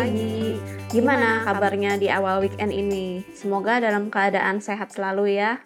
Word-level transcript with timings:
pagi. 0.00 0.56
Gimana 0.88 1.44
kabarnya 1.44 2.00
di 2.00 2.08
awal 2.08 2.40
weekend 2.40 2.72
ini? 2.72 3.20
Semoga 3.36 3.84
dalam 3.84 4.08
keadaan 4.08 4.64
sehat 4.64 4.96
selalu 4.96 5.36
ya. 5.36 5.60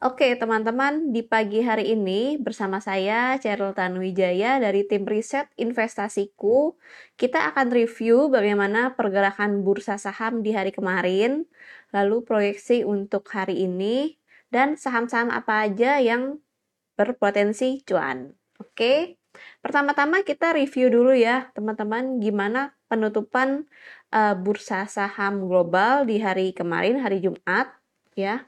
Oke 0.00 0.40
teman-teman, 0.40 1.12
di 1.12 1.20
pagi 1.20 1.60
hari 1.60 1.92
ini 1.92 2.40
bersama 2.40 2.80
saya 2.80 3.36
Cheryl 3.36 3.76
Tanwijaya 3.76 4.56
dari 4.56 4.88
tim 4.88 5.04
riset 5.04 5.52
investasiku, 5.60 6.80
kita 7.20 7.52
akan 7.52 7.76
review 7.76 8.32
bagaimana 8.32 8.96
pergerakan 8.96 9.60
bursa 9.60 10.00
saham 10.00 10.40
di 10.40 10.56
hari 10.56 10.72
kemarin, 10.72 11.44
lalu 11.92 12.24
proyeksi 12.24 12.88
untuk 12.88 13.28
hari 13.36 13.68
ini, 13.68 14.16
dan 14.48 14.80
saham-saham 14.80 15.28
apa 15.28 15.68
aja 15.68 16.00
yang 16.00 16.40
berpotensi 16.96 17.84
cuan. 17.84 18.32
Oke, 18.56 19.20
pertama-tama 19.62 20.22
kita 20.22 20.54
review 20.54 20.90
dulu 20.90 21.12
ya 21.14 21.50
teman-teman 21.52 22.22
gimana 22.22 22.74
penutupan 22.86 23.66
uh, 24.14 24.34
bursa 24.38 24.86
saham 24.86 25.50
global 25.50 26.06
di 26.06 26.22
hari 26.22 26.54
kemarin, 26.54 27.02
hari 27.02 27.18
Jumat 27.18 27.74
ya. 28.14 28.46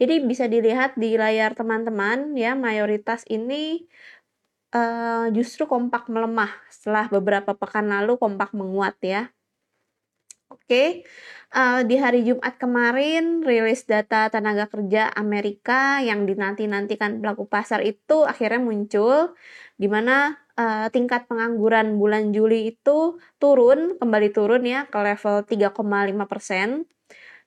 Jadi 0.00 0.24
bisa 0.24 0.48
dilihat 0.48 0.96
di 0.96 1.16
layar 1.20 1.52
teman-teman 1.52 2.32
ya, 2.36 2.56
mayoritas 2.56 3.24
ini 3.28 3.84
uh, 4.72 5.28
justru 5.32 5.68
kompak 5.68 6.08
melemah 6.08 6.52
setelah 6.72 7.08
beberapa 7.12 7.52
pekan 7.56 7.88
lalu 7.88 8.16
kompak 8.16 8.52
menguat 8.56 8.96
ya. 9.04 9.32
Oke, 10.48 11.04
uh, 11.52 11.84
di 11.84 12.00
hari 12.00 12.24
Jumat 12.24 12.56
kemarin 12.56 13.44
rilis 13.44 13.84
data 13.84 14.32
tenaga 14.32 14.64
kerja 14.64 15.12
Amerika 15.12 16.00
yang 16.00 16.24
dinanti-nantikan 16.24 17.20
pelaku 17.20 17.44
pasar 17.44 17.84
itu 17.84 18.24
akhirnya 18.24 18.56
muncul, 18.56 19.36
di 19.76 19.92
mana 19.92 20.40
uh, 20.56 20.88
tingkat 20.88 21.28
pengangguran 21.28 22.00
bulan 22.00 22.32
Juli 22.32 22.72
itu 22.72 23.20
turun, 23.36 24.00
kembali 24.00 24.28
turun 24.32 24.64
ya 24.64 24.88
ke 24.88 24.96
level 24.96 25.44
3,5 25.44 26.24
persen. 26.24 26.88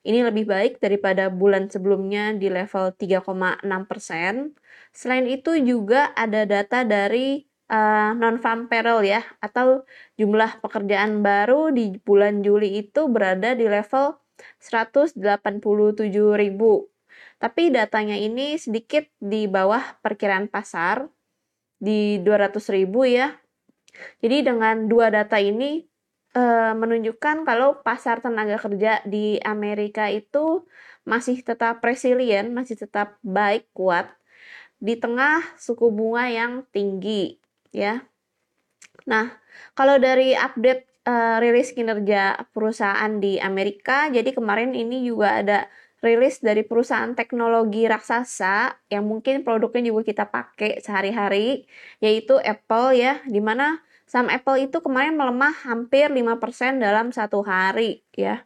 Ini 0.06 0.22
lebih 0.30 0.46
baik 0.46 0.78
daripada 0.78 1.34
bulan 1.34 1.74
sebelumnya 1.74 2.38
di 2.38 2.54
level 2.54 2.94
3,6 2.94 3.66
persen. 3.90 4.54
Selain 4.94 5.26
itu 5.26 5.58
juga 5.62 6.14
ada 6.14 6.46
data 6.46 6.86
dari 6.86 7.50
uh, 7.72 8.12
non-farm 8.20 8.68
payroll 8.68 9.08
ya, 9.08 9.24
atau 9.40 9.88
jumlah 10.20 10.60
pekerjaan 10.60 11.24
baru 11.24 11.72
di 11.72 11.96
bulan 12.04 12.44
Juli 12.44 12.84
itu 12.84 13.08
berada 13.08 13.56
di 13.56 13.66
level 13.66 14.20
187 14.60 15.18
ribu. 16.36 16.92
Tapi 17.42 17.74
datanya 17.74 18.20
ini 18.20 18.60
sedikit 18.60 19.08
di 19.18 19.50
bawah 19.50 19.82
perkiraan 20.04 20.46
pasar 20.46 21.10
di 21.82 22.22
200 22.22 22.54
ribu 22.78 23.08
ya. 23.08 23.34
Jadi 24.22 24.46
dengan 24.46 24.88
dua 24.88 25.10
data 25.10 25.42
ini 25.42 25.84
uh, 26.38 26.74
menunjukkan 26.78 27.44
kalau 27.44 27.82
pasar 27.82 28.22
tenaga 28.22 28.62
kerja 28.62 29.02
di 29.04 29.42
Amerika 29.42 30.08
itu 30.08 30.64
masih 31.02 31.42
tetap 31.42 31.82
resilient, 31.82 32.54
masih 32.54 32.78
tetap 32.78 33.18
baik, 33.26 33.68
kuat 33.74 34.08
di 34.78 34.98
tengah 34.98 35.42
suku 35.58 35.90
bunga 35.94 36.30
yang 36.30 36.66
tinggi 36.74 37.41
ya. 37.76 38.06
Nah, 39.08 39.34
kalau 39.74 39.98
dari 39.98 40.38
update 40.38 40.88
uh, 41.08 41.42
rilis 41.42 41.74
kinerja 41.74 42.48
perusahaan 42.54 43.18
di 43.18 43.42
Amerika, 43.42 44.12
jadi 44.14 44.30
kemarin 44.32 44.78
ini 44.78 45.08
juga 45.08 45.42
ada 45.42 45.60
rilis 46.02 46.42
dari 46.42 46.66
perusahaan 46.66 47.14
teknologi 47.14 47.86
raksasa 47.86 48.74
yang 48.90 49.06
mungkin 49.06 49.46
produknya 49.46 49.94
juga 49.94 50.02
kita 50.02 50.26
pakai 50.30 50.82
sehari-hari, 50.82 51.70
yaitu 52.02 52.42
Apple 52.42 52.98
ya, 52.98 53.22
di 53.30 53.38
mana 53.38 53.82
saham 54.10 54.28
Apple 54.28 54.66
itu 54.66 54.82
kemarin 54.82 55.16
melemah 55.16 55.54
hampir 55.64 56.10
5% 56.10 56.81
dalam 56.81 57.14
satu 57.14 57.46
hari 57.46 58.02
ya. 58.18 58.44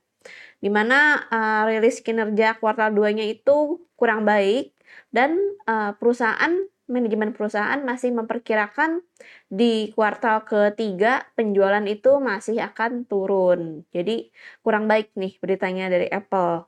Di 0.60 0.70
mana 0.72 1.26
uh, 1.32 1.64
rilis 1.70 2.04
kinerja 2.04 2.60
kuartal 2.60 2.92
2-nya 2.92 3.24
itu 3.28 3.80
kurang 3.96 4.28
baik 4.28 4.76
dan 5.16 5.38
uh, 5.70 5.96
perusahaan 5.96 6.68
manajemen 6.86 7.34
perusahaan 7.34 7.82
masih 7.82 8.14
memperkirakan 8.14 9.02
di 9.50 9.90
kuartal 9.94 10.46
ketiga 10.46 11.26
penjualan 11.34 11.84
itu 11.90 12.22
masih 12.22 12.62
akan 12.62 13.10
turun. 13.10 13.84
Jadi 13.90 14.30
kurang 14.62 14.86
baik 14.86 15.14
nih 15.18 15.38
beritanya 15.42 15.90
dari 15.90 16.08
Apple. 16.10 16.66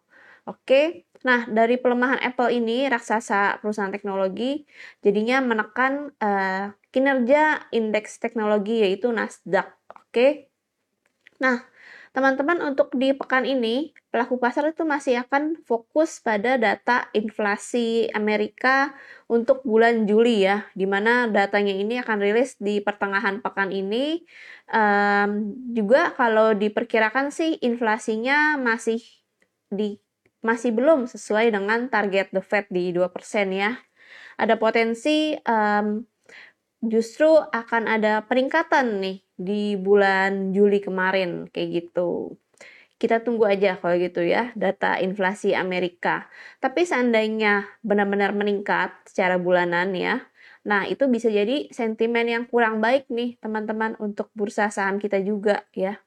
Oke, 0.47 1.03
nah 1.27 1.43
dari 1.43 1.75
pelemahan 1.75 2.23
Apple 2.23 2.55
ini 2.55 2.87
raksasa 2.87 3.59
perusahaan 3.59 3.91
teknologi 3.91 4.63
jadinya 5.03 5.43
menekan 5.43 6.15
uh, 6.23 6.71
kinerja 6.87 7.67
indeks 7.75 8.17
teknologi 8.23 8.79
yaitu 8.79 9.11
Nasdaq. 9.11 9.67
Oke, 9.91 10.47
nah 11.43 11.67
Teman-teman, 12.17 12.65
untuk 12.65 12.97
di 12.97 13.13
pekan 13.13 13.45
ini, 13.45 13.93
pelaku 14.09 14.41
pasar 14.41 14.73
itu 14.73 14.81
masih 14.81 15.21
akan 15.21 15.53
fokus 15.69 16.17
pada 16.17 16.57
data 16.57 17.05
inflasi 17.13 18.09
Amerika 18.09 18.97
untuk 19.29 19.61
bulan 19.61 20.09
Juli 20.09 20.41
ya, 20.41 20.65
di 20.73 20.89
mana 20.89 21.29
datanya 21.29 21.77
ini 21.77 22.01
akan 22.01 22.17
rilis 22.17 22.57
di 22.57 22.81
pertengahan 22.81 23.45
pekan 23.45 23.69
ini. 23.69 24.25
Um, 24.65 25.53
juga 25.77 26.09
kalau 26.17 26.57
diperkirakan 26.57 27.29
sih 27.29 27.61
inflasinya 27.61 28.57
masih 28.57 28.97
di 29.69 30.01
masih 30.41 30.73
belum 30.73 31.05
sesuai 31.05 31.53
dengan 31.53 31.85
target 31.85 32.33
The 32.33 32.41
Fed 32.41 32.65
di 32.73 32.89
2% 32.97 33.13
ya. 33.53 33.77
Ada 34.41 34.57
potensi 34.57 35.37
um, 35.45 36.01
justru 36.81 37.29
akan 37.51 37.89
ada 37.89 38.23
peningkatan 38.25 39.01
nih 39.01 39.17
di 39.37 39.77
bulan 39.77 40.53
Juli 40.53 40.81
kemarin 40.81 41.49
kayak 41.49 41.69
gitu. 41.85 42.37
Kita 42.97 43.21
tunggu 43.21 43.45
aja 43.45 43.77
kalau 43.77 43.93
gitu 44.01 44.25
ya 44.25 44.49
data 44.57 44.97
inflasi 44.97 45.53
Amerika. 45.53 46.29
Tapi 46.57 46.81
seandainya 46.85 47.69
benar-benar 47.85 48.33
meningkat 48.33 48.89
secara 49.05 49.37
bulanan 49.37 49.93
ya, 49.93 50.25
nah 50.65 50.83
itu 50.89 51.05
bisa 51.05 51.29
jadi 51.29 51.69
sentimen 51.69 52.25
yang 52.25 52.43
kurang 52.49 52.81
baik 52.81 53.05
nih 53.13 53.37
teman-teman 53.37 53.93
untuk 54.01 54.33
bursa 54.33 54.73
saham 54.73 54.97
kita 54.97 55.21
juga 55.21 55.65
ya. 55.77 56.01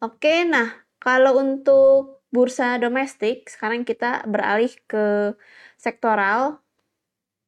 Oke, 0.00 0.44
nah 0.48 0.68
kalau 1.00 1.36
untuk 1.40 2.24
bursa 2.32 2.80
domestik 2.82 3.46
sekarang 3.52 3.84
kita 3.86 4.24
beralih 4.26 4.72
ke 4.88 5.36
sektoral. 5.76 6.60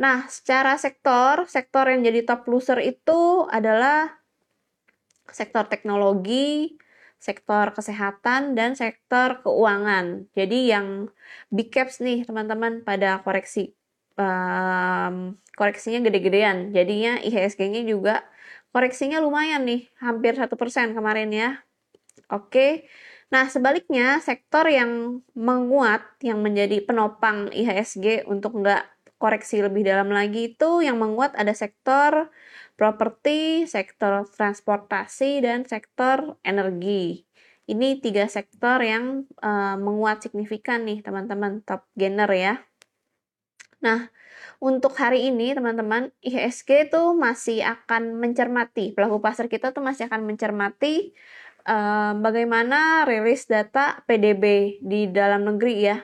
Nah, 0.00 0.24
secara 0.30 0.80
sektor, 0.80 1.44
sektor 1.50 1.84
yang 1.90 2.00
jadi 2.00 2.24
top 2.24 2.48
loser 2.48 2.80
itu 2.80 3.44
adalah 3.50 4.22
sektor 5.28 5.68
teknologi, 5.68 6.74
sektor 7.22 7.70
kesehatan 7.70 8.58
dan 8.58 8.74
sektor 8.74 9.38
keuangan. 9.46 10.26
Jadi 10.34 10.74
yang 10.74 11.06
big 11.54 11.70
caps 11.70 12.02
nih 12.02 12.26
teman-teman 12.26 12.82
pada 12.82 13.22
koreksi 13.22 13.78
um, 14.18 15.38
koreksinya 15.54 16.02
gede-gedean. 16.02 16.74
Jadinya 16.74 17.22
IHSG-nya 17.22 17.86
juga 17.86 18.26
koreksinya 18.74 19.22
lumayan 19.22 19.62
nih, 19.62 19.86
hampir 20.02 20.34
satu 20.34 20.58
persen 20.58 20.98
kemarin 20.98 21.30
ya. 21.30 21.62
Oke. 22.26 22.90
Nah, 23.30 23.48
sebaliknya 23.48 24.18
sektor 24.20 24.66
yang 24.66 25.22
menguat, 25.32 26.04
yang 26.26 26.42
menjadi 26.42 26.84
penopang 26.84 27.48
IHSG 27.54 28.26
untuk 28.28 28.60
nggak 28.60 28.82
koreksi 29.22 29.62
lebih 29.62 29.86
dalam 29.86 30.10
lagi 30.10 30.50
itu 30.50 30.82
yang 30.82 30.98
menguat 30.98 31.38
ada 31.38 31.54
sektor 31.54 32.26
properti, 32.76 33.68
sektor 33.68 34.24
transportasi, 34.26 35.44
dan 35.44 35.64
sektor 35.68 36.36
energi. 36.42 37.24
Ini 37.68 38.02
tiga 38.02 38.26
sektor 38.26 38.82
yang 38.82 39.30
uh, 39.38 39.78
menguat 39.78 40.26
signifikan 40.26 40.82
nih 40.82 41.00
teman-teman 41.00 41.62
top 41.62 41.86
gainer 41.94 42.28
ya. 42.34 42.54
Nah, 43.82 44.10
untuk 44.62 44.94
hari 44.94 45.30
ini 45.30 45.54
teman-teman 45.54 46.14
IHSG 46.22 46.90
itu 46.90 47.02
masih 47.18 47.66
akan 47.66 48.18
mencermati 48.18 48.94
pelaku 48.94 49.18
pasar 49.18 49.50
kita 49.50 49.74
tuh 49.74 49.82
masih 49.82 50.06
akan 50.06 50.22
mencermati 50.22 51.14
uh, 51.66 52.14
bagaimana 52.18 53.02
rilis 53.06 53.50
data 53.50 54.02
PDB 54.06 54.78
di 54.82 55.10
dalam 55.10 55.46
negeri 55.46 55.74
ya 55.82 55.98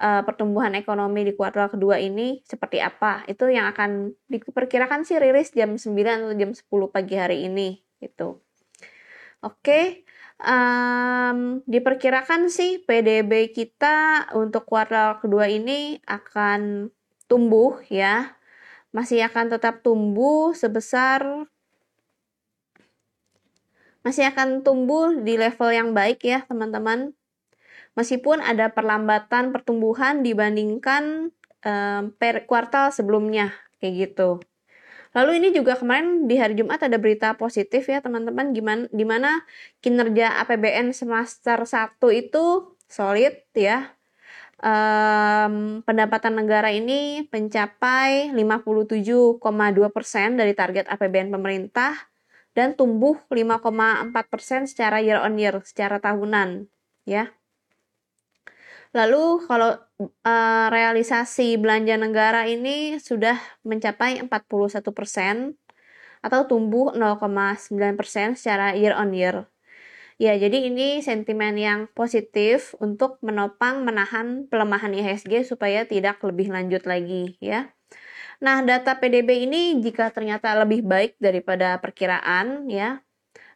uh, 0.00 0.24
pertumbuhan 0.24 0.72
ekonomi 0.72 1.28
di 1.28 1.36
kuartal 1.36 1.68
kedua 1.68 2.00
ini 2.00 2.40
seperti 2.42 2.80
apa? 2.80 3.22
Itu 3.28 3.52
yang 3.52 3.68
akan 3.70 4.16
diperkirakan 4.32 5.04
sih 5.04 5.20
rilis 5.20 5.52
jam 5.52 5.76
9 5.76 5.92
atau 5.92 6.34
jam 6.34 6.50
10 6.56 6.64
pagi 6.90 7.14
hari 7.20 7.46
ini 7.46 7.84
gitu. 8.00 8.40
Oke 9.40 9.60
okay. 9.60 9.84
um, 10.40 11.60
diperkirakan 11.68 12.48
sih 12.48 12.80
PDB 12.84 13.52
kita 13.52 14.28
untuk 14.36 14.64
kuartal 14.68 15.20
kedua 15.20 15.48
ini 15.52 16.00
akan 16.08 16.88
tumbuh 17.28 17.80
ya. 17.92 18.36
Masih 18.90 19.22
akan 19.22 19.54
tetap 19.54 19.86
tumbuh 19.86 20.50
sebesar 20.50 21.46
masih 24.00 24.32
akan 24.32 24.64
tumbuh 24.64 25.12
di 25.12 25.36
level 25.36 25.70
yang 25.76 25.92
baik 25.92 26.24
ya 26.24 26.48
teman-teman 26.48 27.12
meskipun 28.00 28.40
ada 28.40 28.72
perlambatan 28.72 29.52
pertumbuhan 29.52 30.24
dibandingkan 30.24 31.28
um, 31.60 32.02
per 32.16 32.48
kuartal 32.48 32.88
sebelumnya 32.88 33.52
kayak 33.84 34.08
gitu 34.08 34.40
lalu 35.12 35.42
ini 35.42 35.52
juga 35.52 35.76
kemarin 35.76 36.24
di 36.24 36.40
hari 36.40 36.56
Jumat 36.56 36.80
ada 36.80 36.96
berita 36.96 37.36
positif 37.36 37.84
ya 37.92 38.00
teman-teman 38.00 38.56
gimana 38.56 38.88
di 38.88 39.04
mana 39.04 39.44
kinerja 39.84 40.40
APBN 40.48 40.96
semester 40.96 41.60
1 41.60 42.00
itu 42.16 42.72
solid 42.88 43.36
ya 43.52 43.92
um, 44.64 45.82
pendapatan 45.84 46.40
negara 46.40 46.70
ini 46.72 47.28
mencapai 47.28 48.32
57,2% 48.32 49.40
dari 50.40 50.52
target 50.56 50.86
APBN 50.88 51.28
pemerintah 51.34 52.10
dan 52.54 52.74
tumbuh 52.74 53.16
5,4% 53.30 54.66
secara 54.66 54.98
year 54.98 55.22
on 55.22 55.38
year, 55.38 55.62
secara 55.62 56.02
tahunan, 56.02 56.66
ya. 57.06 57.30
Lalu 58.90 59.46
kalau 59.46 59.78
uh, 60.02 60.66
realisasi 60.66 61.54
belanja 61.60 61.94
negara 61.94 62.50
ini 62.50 62.98
sudah 62.98 63.38
mencapai 63.62 64.18
41% 64.26 64.82
atau 66.20 66.40
tumbuh 66.50 66.92
0,9% 66.92 68.34
secara 68.34 68.74
year 68.74 68.92
on 68.98 69.14
year. 69.14 69.46
Ya, 70.20 70.36
jadi 70.36 70.68
ini 70.68 71.00
sentimen 71.00 71.56
yang 71.56 71.88
positif 71.96 72.76
untuk 72.76 73.16
menopang 73.24 73.88
menahan 73.88 74.44
pelemahan 74.52 74.92
IHSG 74.92 75.48
supaya 75.48 75.88
tidak 75.88 76.20
lebih 76.20 76.52
lanjut 76.52 76.84
lagi 76.84 77.40
ya. 77.40 77.72
Nah, 78.44 78.60
data 78.60 79.00
PDB 79.00 79.48
ini 79.48 79.80
jika 79.80 80.12
ternyata 80.12 80.52
lebih 80.60 80.84
baik 80.84 81.16
daripada 81.20 81.80
perkiraan 81.80 82.68
ya, 82.68 83.00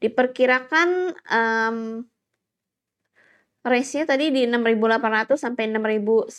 Diperkirakan 0.00 0.88
um, 1.28 2.08
range-nya 3.64 4.04
tadi 4.04 4.28
di 4.28 4.44
6.800 4.44 5.40
sampai 5.40 5.72
6.900 5.72 6.30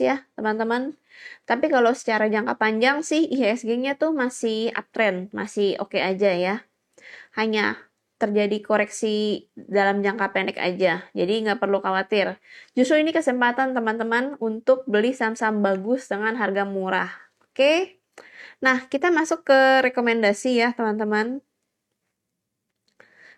ya, 0.00 0.24
teman-teman. 0.34 0.96
Tapi 1.44 1.68
kalau 1.68 1.92
secara 1.92 2.32
jangka 2.32 2.56
panjang 2.56 3.04
sih 3.04 3.28
IHSG-nya 3.28 4.00
tuh 4.00 4.16
masih 4.16 4.72
uptrend, 4.72 5.32
masih 5.36 5.76
oke 5.78 5.96
okay 5.96 6.02
aja 6.02 6.32
ya. 6.32 6.54
Hanya 7.36 7.76
terjadi 8.16 8.64
koreksi 8.64 9.46
dalam 9.52 10.00
jangka 10.00 10.32
pendek 10.32 10.56
aja. 10.56 11.04
Jadi 11.12 11.44
nggak 11.44 11.60
perlu 11.60 11.84
khawatir. 11.84 12.40
Justru 12.72 13.04
ini 13.04 13.12
kesempatan 13.12 13.76
teman-teman 13.76 14.40
untuk 14.40 14.88
beli 14.88 15.12
saham-saham 15.12 15.60
bagus 15.60 16.08
dengan 16.08 16.32
harga 16.40 16.64
murah. 16.64 17.12
Oke? 17.52 18.00
Nah, 18.64 18.88
kita 18.88 19.12
masuk 19.12 19.44
ke 19.44 19.84
rekomendasi 19.84 20.56
ya 20.56 20.72
teman-teman. 20.72 21.44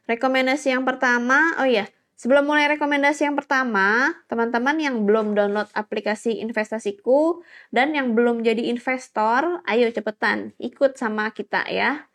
Rekomendasi 0.06 0.72
yang 0.72 0.86
pertama, 0.86 1.58
oh 1.58 1.68
iya, 1.68 1.90
Sebelum 2.18 2.50
mulai 2.50 2.66
rekomendasi 2.74 3.30
yang 3.30 3.38
pertama, 3.38 4.10
teman-teman 4.26 4.74
yang 4.82 5.06
belum 5.06 5.38
download 5.38 5.70
aplikasi 5.70 6.42
investasiku 6.42 7.46
dan 7.70 7.94
yang 7.94 8.18
belum 8.18 8.42
jadi 8.42 8.66
investor, 8.74 9.62
ayo 9.70 9.86
cepetan 9.94 10.50
ikut 10.58 10.98
sama 10.98 11.30
kita 11.30 11.62
ya 11.70 12.10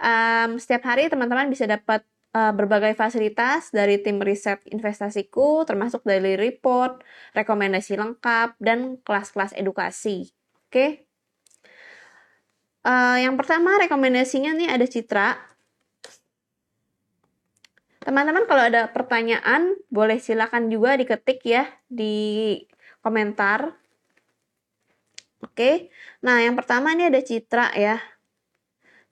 um, 0.00 0.58
setiap 0.58 0.82
hari 0.88 1.06
teman-teman 1.10 1.50
bisa 1.50 1.68
dapat 1.68 2.02
uh, 2.34 2.52
berbagai 2.54 2.96
fasilitas 2.98 3.70
dari 3.70 4.00
tim 4.00 4.18
riset 4.18 4.62
investasiku, 4.70 5.62
termasuk 5.68 6.02
daily 6.02 6.34
report, 6.38 7.02
rekomendasi 7.36 7.98
lengkap, 7.98 8.58
dan 8.58 8.98
kelas-kelas 9.02 9.54
edukasi. 9.54 10.32
Oke. 10.68 10.70
Okay? 10.70 10.90
Uh, 12.84 13.16
yang 13.16 13.40
pertama 13.40 13.80
rekomendasinya 13.80 14.52
nih 14.52 14.68
ada 14.68 14.84
Citra. 14.84 15.53
Teman-teman 18.04 18.44
kalau 18.44 18.68
ada 18.68 18.92
pertanyaan 18.92 19.80
boleh 19.88 20.20
silakan 20.20 20.68
juga 20.68 20.92
diketik 21.00 21.40
ya 21.40 21.64
di 21.88 22.60
komentar. 23.00 23.80
Oke. 25.40 25.88
Nah, 26.20 26.44
yang 26.44 26.52
pertama 26.52 26.92
ini 26.92 27.08
ada 27.08 27.24
Citra 27.24 27.72
ya. 27.72 27.96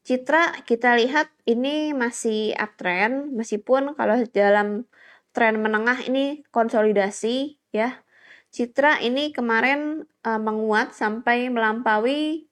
Citra 0.05 0.61
kita 0.69 0.93
lihat 1.01 1.33
ini 1.49 1.97
masih 1.97 2.53
uptrend 2.61 3.33
meskipun 3.33 3.97
kalau 3.97 4.21
dalam 4.29 4.85
tren 5.33 5.57
menengah 5.65 6.05
ini 6.05 6.45
konsolidasi 6.53 7.57
ya. 7.73 7.97
Citra 8.53 9.01
ini 9.01 9.33
kemarin 9.33 10.05
uh, 10.29 10.37
menguat 10.37 10.93
sampai 10.93 11.49
melampaui 11.49 12.45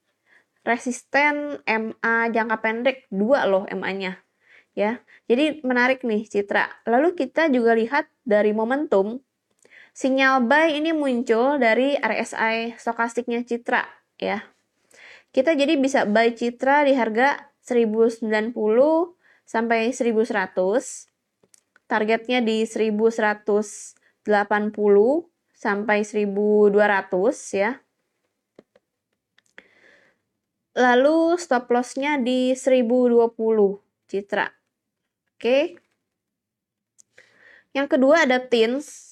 resisten 0.64 1.60
MA 1.68 2.16
jangka 2.32 2.56
pendek 2.64 3.04
dua 3.12 3.44
loh 3.44 3.68
MA-nya 3.68 4.16
ya. 4.74 5.02
Jadi 5.30 5.62
menarik 5.66 6.02
nih 6.06 6.26
Citra. 6.26 6.66
Lalu 6.86 7.14
kita 7.18 7.50
juga 7.50 7.74
lihat 7.74 8.06
dari 8.26 8.50
momentum 8.54 9.20
sinyal 9.90 10.46
buy 10.46 10.78
ini 10.78 10.94
muncul 10.94 11.58
dari 11.58 11.98
RSI 11.98 12.78
stokastiknya 12.78 13.42
Citra 13.42 13.82
ya. 14.18 14.42
Kita 15.30 15.54
jadi 15.54 15.78
bisa 15.78 16.06
buy 16.06 16.34
Citra 16.34 16.82
di 16.86 16.94
harga 16.94 17.50
1090 17.62 18.54
sampai 19.46 19.94
1100. 19.94 21.06
Targetnya 21.90 22.38
di 22.42 22.66
1180 22.66 23.98
sampai 25.54 25.98
1200 26.06 27.58
ya. 27.58 27.82
Lalu 30.70 31.34
stop 31.34 31.66
lossnya 31.70 32.18
di 32.22 32.54
1020. 32.54 33.82
Citra. 34.10 34.59
Oke. 35.40 35.72
Yang 37.72 37.96
kedua 37.96 38.28
ada 38.28 38.36
Tins. 38.44 39.08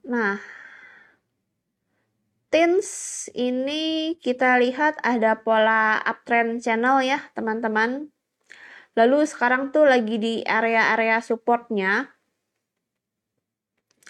Nah, 0.00 0.40
Tins 2.48 2.88
ini 3.36 4.16
kita 4.16 4.56
lihat 4.56 4.96
ada 5.04 5.44
pola 5.44 6.00
uptrend 6.00 6.64
channel 6.64 7.04
ya 7.04 7.20
teman-teman. 7.36 8.08
Lalu 8.96 9.28
sekarang 9.28 9.76
tuh 9.76 9.84
lagi 9.84 10.16
di 10.16 10.40
area-area 10.40 11.20
supportnya. 11.20 12.16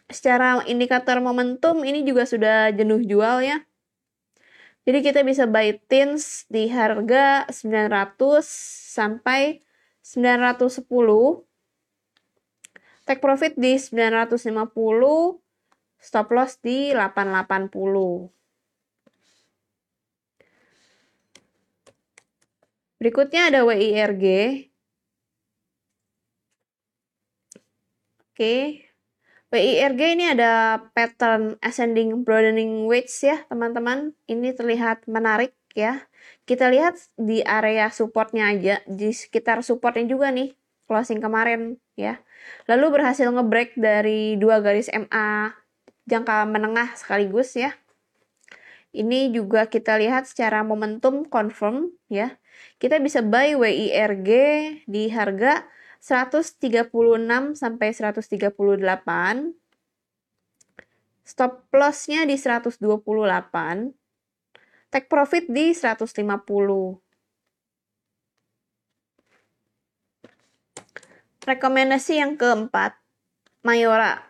Secara 0.06 0.62
indikator 0.70 1.18
momentum 1.18 1.82
ini 1.82 2.06
juga 2.06 2.22
sudah 2.22 2.70
jenuh 2.70 3.02
jual 3.02 3.42
ya. 3.42 3.66
Jadi 4.84 4.98
kita 5.00 5.24
bisa 5.24 5.48
buy 5.48 5.80
tins 5.88 6.44
di 6.52 6.68
harga 6.68 7.48
900 7.48 8.44
sampai 8.92 9.64
910. 10.04 11.48
Take 13.08 13.20
profit 13.20 13.56
di 13.56 13.80
950, 13.80 15.40
stop 15.96 16.28
loss 16.36 16.60
di 16.60 16.92
880. 16.92 18.28
Berikutnya 23.00 23.52
ada 23.52 23.64
WIRG. 23.68 24.24
Oke. 28.32 28.93
WIRG 29.54 30.18
ini 30.18 30.34
ada 30.34 30.82
pattern 30.98 31.54
ascending 31.62 32.26
broadening 32.26 32.90
wedge 32.90 33.22
ya, 33.22 33.46
teman-teman. 33.46 34.10
Ini 34.26 34.50
terlihat 34.50 35.06
menarik 35.06 35.54
ya. 35.78 36.10
Kita 36.42 36.66
lihat 36.74 36.98
di 37.14 37.38
area 37.38 37.86
supportnya 37.94 38.50
aja, 38.50 38.82
di 38.90 39.14
sekitar 39.14 39.62
supportnya 39.62 40.10
juga 40.10 40.34
nih, 40.34 40.58
closing 40.90 41.22
kemarin 41.22 41.78
ya. 41.94 42.18
Lalu 42.66 42.98
berhasil 42.98 43.30
ngebreak 43.30 43.78
dari 43.78 44.34
dua 44.34 44.58
garis 44.58 44.90
MA 44.90 45.54
jangka 46.10 46.50
menengah 46.50 46.90
sekaligus 46.98 47.54
ya. 47.54 47.78
Ini 48.90 49.30
juga 49.30 49.70
kita 49.70 50.02
lihat 50.02 50.26
secara 50.26 50.66
momentum 50.66 51.22
confirm 51.30 51.94
ya. 52.10 52.42
Kita 52.82 52.98
bisa 52.98 53.22
buy 53.22 53.54
WIRG 53.54 54.30
di 54.90 55.14
harga 55.14 55.62
136 56.04 57.56
sampai 57.56 57.96
138. 57.96 59.56
Stop 61.24 61.72
loss-nya 61.72 62.28
di 62.28 62.36
128. 62.36 62.76
Take 64.92 65.08
profit 65.08 65.48
di 65.48 65.72
150. 65.72 67.00
Rekomendasi 71.48 72.20
yang 72.20 72.36
keempat, 72.36 73.00
Mayora. 73.64 74.20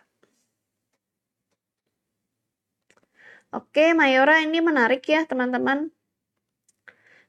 Oke, 3.51 3.91
Mayora 3.91 4.39
ini 4.43 4.63
menarik 4.63 5.03
ya 5.07 5.27
teman-teman. 5.27 5.94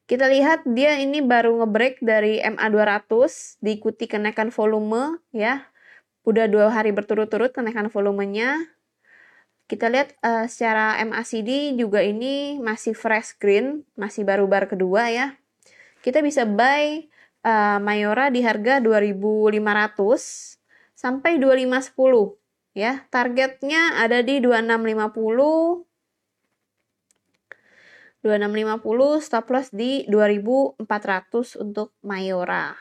Kita 0.07 0.31
lihat 0.31 0.63
dia 0.71 1.03
ini 1.03 1.19
baru 1.19 1.59
ngebreak 1.59 1.99
dari 1.99 2.39
MA200, 2.39 3.59
diikuti 3.59 4.07
kenaikan 4.07 4.55
volume 4.55 5.19
ya. 5.35 5.67
Udah 6.23 6.47
dua 6.47 6.71
hari 6.71 6.95
berturut-turut 6.95 7.51
kenaikan 7.51 7.91
volumenya. 7.91 8.71
Kita 9.67 9.91
lihat 9.91 10.15
uh, 10.23 10.47
secara 10.47 10.95
MACD 11.03 11.75
juga 11.75 12.07
ini 12.07 12.63
masih 12.63 12.95
fresh 12.95 13.35
green, 13.43 13.83
masih 13.99 14.23
baru 14.23 14.47
bar 14.47 14.71
kedua 14.71 15.11
ya. 15.11 15.35
Kita 16.07 16.23
bisa 16.23 16.47
buy 16.47 17.11
uh, 17.43 17.83
Mayora 17.83 18.31
di 18.31 18.47
harga 18.47 18.79
2500 18.79 19.59
sampai 20.95 21.43
2510 21.43 22.79
ya. 22.79 23.03
Targetnya 23.11 23.99
ada 23.99 24.23
di 24.23 24.39
2650 24.39 25.96
2650 28.27 29.23
stop 29.23 29.47
loss 29.55 29.71
di 29.71 30.03
2400 30.11 31.63
untuk 31.63 31.95
Mayora. 32.03 32.75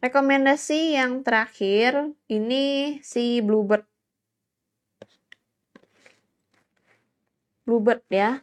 Rekomendasi 0.00 0.96
yang 0.96 1.20
terakhir 1.20 2.16
ini 2.32 2.96
si 3.04 3.44
Bluebird. 3.44 3.84
Bluebird 7.68 8.00
ya. 8.08 8.40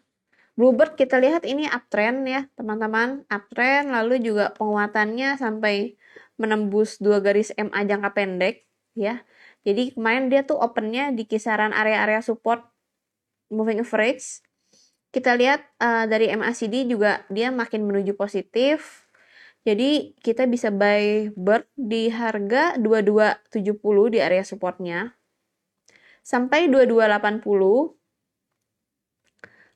Bluebird 0.53 0.93
kita 0.93 1.17
lihat 1.17 1.49
ini 1.49 1.65
uptrend 1.65 2.29
ya, 2.29 2.45
teman-teman. 2.53 3.25
Uptrend 3.33 3.89
lalu 3.89 4.21
juga 4.21 4.53
penguatannya 4.53 5.41
sampai 5.41 5.97
menembus 6.37 7.01
dua 7.01 7.25
garis 7.25 7.49
MA 7.57 7.81
jangka 7.89 8.13
pendek 8.13 8.69
ya. 8.93 9.25
Jadi 9.65 9.97
kemarin 9.97 10.29
dia 10.29 10.45
tuh 10.45 10.61
opennya 10.61 11.09
di 11.09 11.25
kisaran 11.25 11.73
area-area 11.73 12.21
support 12.21 12.76
moving 13.51 13.83
average, 13.83 14.43
kita 15.11 15.33
lihat 15.39 15.63
uh, 15.79 16.05
dari 16.05 16.29
MACD 16.29 16.85
juga 16.85 17.25
dia 17.31 17.49
makin 17.49 17.87
menuju 17.87 18.13
positif. 18.13 19.07
Jadi 19.67 20.15
kita 20.23 20.47
bisa 20.47 20.71
buy 20.71 21.27
bird 21.35 21.67
di 21.75 22.07
harga 22.07 22.79
2270 22.79 24.13
di 24.15 24.19
area 24.23 24.43
supportnya 24.47 25.11
sampai 26.23 26.71
2280. 26.71 27.97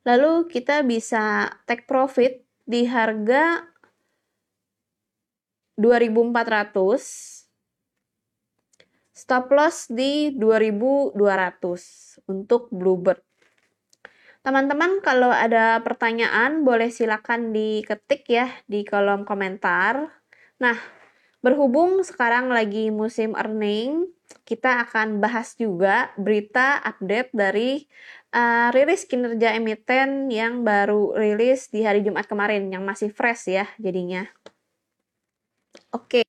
Lalu 0.07 0.31
kita 0.47 0.83
bisa 0.87 1.47
take 1.67 1.83
profit 1.87 2.39
di 2.63 2.87
harga 2.87 3.67
2400 5.75 7.51
stop 9.11 9.45
loss 9.53 9.87
di 9.87 10.33
2200 10.35 11.15
untuk 12.31 12.67
Bluebird. 12.73 13.30
Teman-teman 14.41 15.05
kalau 15.05 15.29
ada 15.29 15.77
pertanyaan 15.85 16.65
boleh 16.65 16.89
silakan 16.89 17.53
diketik 17.53 18.25
ya 18.25 18.49
di 18.65 18.81
kolom 18.81 19.21
komentar. 19.21 20.09
Nah, 20.57 20.77
berhubung 21.45 22.01
sekarang 22.01 22.49
lagi 22.49 22.89
musim 22.89 23.37
earning, 23.37 24.09
kita 24.41 24.81
akan 24.89 25.21
bahas 25.21 25.53
juga 25.53 26.09
berita 26.17 26.81
update 26.81 27.29
dari 27.37 27.85
uh, 28.33 28.73
rilis 28.73 29.05
kinerja 29.05 29.53
emiten 29.53 30.33
yang 30.33 30.65
baru 30.65 31.13
rilis 31.13 31.69
di 31.69 31.85
hari 31.85 32.01
Jumat 32.01 32.25
kemarin 32.25 32.65
yang 32.73 32.81
masih 32.81 33.13
fresh 33.13 33.45
ya 33.45 33.69
jadinya. 33.77 34.25
Oke. 35.93 36.25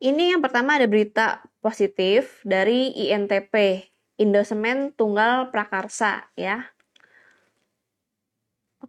Ini 0.00 0.36
yang 0.36 0.40
pertama 0.40 0.80
ada 0.80 0.88
berita 0.88 1.44
positif 1.60 2.40
dari 2.44 2.92
INTP, 2.92 3.84
Indosemen 4.16 4.92
Tunggal 4.96 5.52
Prakarsa 5.52 6.28
ya. 6.36 6.75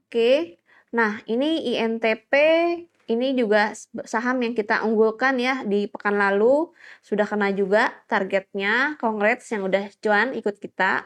Oke. 0.07 0.63
Nah, 0.95 1.19
ini 1.27 1.75
INTP 1.75 2.31
ini 3.11 3.35
juga 3.35 3.75
saham 4.07 4.39
yang 4.39 4.55
kita 4.55 4.87
unggulkan 4.87 5.35
ya 5.35 5.67
di 5.67 5.91
pekan 5.91 6.15
lalu 6.15 6.71
sudah 7.03 7.27
kena 7.27 7.51
juga 7.51 7.91
targetnya. 8.07 8.95
Congrats 9.03 9.51
yang 9.51 9.67
udah 9.67 9.91
cuan 9.99 10.31
ikut 10.31 10.63
kita. 10.63 11.03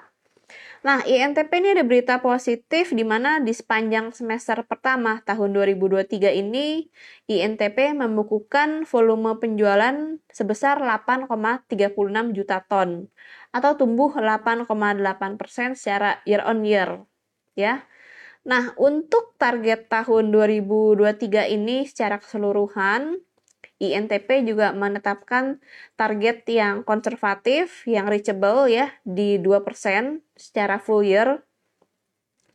Nah, 0.86 1.02
INTP 1.02 1.50
ini 1.62 1.74
ada 1.78 1.86
berita 1.86 2.22
positif 2.22 2.94
di 2.94 3.02
mana 3.02 3.42
di 3.42 3.54
sepanjang 3.54 4.14
semester 4.14 4.62
pertama 4.70 5.22
tahun 5.26 5.54
2023 5.58 6.30
ini 6.38 6.90
INTP 7.26 7.98
membukukan 7.98 8.86
volume 8.86 9.38
penjualan 9.42 10.22
sebesar 10.30 10.78
8,36 10.78 12.38
juta 12.38 12.62
ton 12.70 13.10
atau 13.50 13.72
tumbuh 13.78 14.14
8,8% 14.14 15.74
secara 15.74 16.22
year 16.30 16.46
on 16.46 16.62
year 16.62 17.02
ya. 17.58 17.86
Nah, 18.42 18.74
untuk 18.82 19.38
target 19.38 19.86
tahun 19.86 20.34
2023 20.34 21.46
ini 21.54 21.86
secara 21.86 22.18
keseluruhan, 22.18 23.22
INTP 23.82 24.46
juga 24.46 24.74
menetapkan 24.78 25.58
target 25.98 26.46
yang 26.50 26.86
konservatif, 26.86 27.86
yang 27.90 28.06
reachable 28.06 28.70
ya, 28.70 28.94
di 29.06 29.42
2% 29.42 30.22
secara 30.38 30.78
full 30.78 31.06
year. 31.06 31.42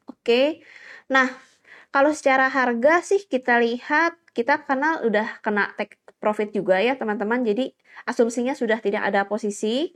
Oke, 0.07 0.63
nah 1.11 1.35
kalau 1.91 2.15
secara 2.15 2.47
harga 2.47 3.03
sih 3.03 3.27
kita 3.27 3.59
lihat, 3.59 4.15
kita 4.35 4.63
karena 4.67 5.03
udah 5.03 5.43
kena 5.43 5.75
take 5.75 5.99
profit 6.23 6.55
juga 6.55 6.79
ya 6.79 6.95
teman-teman, 6.95 7.43
jadi 7.43 7.75
asumsinya 8.07 8.55
sudah 8.55 8.79
tidak 8.83 9.03
ada 9.07 9.27
posisi. 9.27 9.95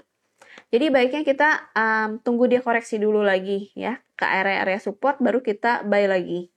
Jadi 0.70 0.86
baiknya 0.90 1.22
kita 1.26 1.48
um, 1.74 2.22
tunggu 2.22 2.46
dia 2.46 2.62
koreksi 2.62 2.98
dulu 3.02 3.26
lagi 3.26 3.74
ya 3.74 3.98
ke 4.14 4.22
area-area 4.22 4.78
support 4.78 5.18
baru 5.18 5.42
kita 5.42 5.82
buy 5.82 6.06
lagi. 6.06 6.50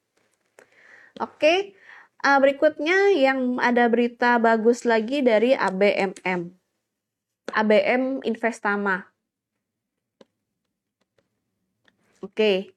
Oke, 1.17 1.77
uh, 2.25 2.37
berikutnya 2.41 3.13
yang 3.13 3.57
ada 3.61 3.85
berita 3.89 4.37
bagus 4.37 4.85
lagi 4.85 5.21
dari 5.25 5.53
ABMM. 5.57 6.41
ABM 7.53 8.25
Investama. 8.25 9.13
Oke. 12.23 12.73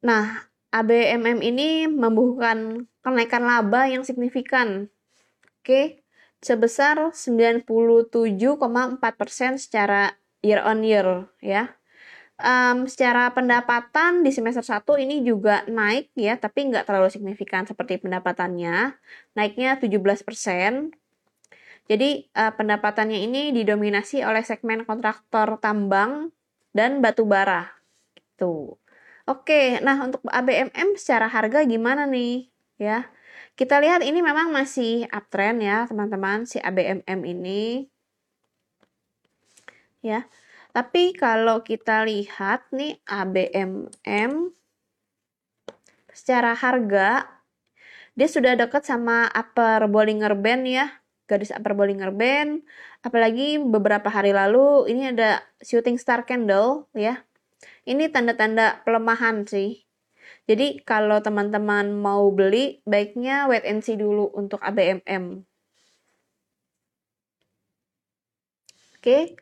Nah, 0.00 0.48
ABMM 0.70 1.42
ini 1.42 1.90
membukukan 1.90 2.88
kenaikan 3.00 3.42
laba 3.42 3.88
yang 3.88 4.06
signifikan. 4.06 4.92
Oke, 5.60 6.04
sebesar 6.38 7.10
97,4% 7.10 7.66
secara 9.58 10.14
year 10.42 10.62
on 10.62 10.86
year 10.86 11.26
ya. 11.42 11.74
Um, 12.38 12.86
secara 12.86 13.34
pendapatan 13.34 14.22
di 14.22 14.30
semester 14.30 14.62
1 14.62 14.86
ini 15.02 15.26
juga 15.26 15.66
naik 15.66 16.14
ya, 16.14 16.38
tapi 16.38 16.70
nggak 16.70 16.86
terlalu 16.86 17.10
signifikan 17.10 17.66
seperti 17.66 17.98
pendapatannya. 17.98 18.94
Naiknya 19.34 19.82
17%. 19.82 20.94
Jadi 21.90 22.30
uh, 22.38 22.52
pendapatannya 22.54 23.26
ini 23.26 23.50
didominasi 23.50 24.22
oleh 24.22 24.46
segmen 24.46 24.86
kontraktor 24.86 25.58
tambang 25.58 26.30
dan 26.70 27.02
batu 27.02 27.26
bara. 27.26 27.74
Gitu. 28.14 28.78
Oke, 29.26 29.82
nah 29.82 29.98
untuk 29.98 30.22
ABMM 30.24 30.94
secara 30.94 31.26
harga 31.26 31.66
gimana 31.66 32.06
nih? 32.06 32.48
Ya, 32.78 33.10
kita 33.58 33.82
lihat 33.82 34.06
ini 34.06 34.22
memang 34.22 34.54
masih 34.54 35.10
uptrend 35.10 35.58
ya 35.66 35.90
teman-teman 35.90 36.46
si 36.46 36.62
ABMM 36.62 37.20
ini. 37.26 37.90
Ya, 39.98 40.30
tapi 40.70 41.10
kalau 41.10 41.66
kita 41.66 42.06
lihat 42.06 42.70
nih 42.70 43.02
ABMM 43.02 44.54
secara 46.14 46.54
harga 46.54 47.26
dia 48.14 48.26
sudah 48.30 48.54
dekat 48.54 48.86
sama 48.86 49.26
upper 49.34 49.90
Bollinger 49.90 50.38
Band 50.38 50.66
ya 50.66 50.86
garis 51.30 51.54
upper 51.54 51.74
Bollinger 51.74 52.10
Band 52.10 52.62
apalagi 53.06 53.62
beberapa 53.62 54.10
hari 54.10 54.34
lalu 54.34 54.90
ini 54.90 55.14
ada 55.14 55.42
shooting 55.62 55.94
star 55.98 56.26
candle 56.26 56.90
ya 56.94 57.22
ini 57.88 58.12
tanda-tanda 58.12 58.84
pelemahan 58.84 59.48
sih. 59.48 59.87
Jadi 60.48 60.80
kalau 60.80 61.20
teman-teman 61.20 61.92
mau 61.92 62.32
beli, 62.32 62.80
baiknya 62.88 63.44
wait 63.52 63.68
and 63.68 63.84
see 63.84 64.00
dulu 64.00 64.32
untuk 64.32 64.64
ABMM. 64.64 65.44
Oke. 68.96 69.36